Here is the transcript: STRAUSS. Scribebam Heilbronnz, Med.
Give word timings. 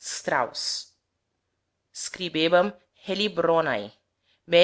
STRAUSS. 0.03 0.95
Scribebam 1.93 2.73
Heilbronnz, 3.05 3.91
Med. 4.45 4.59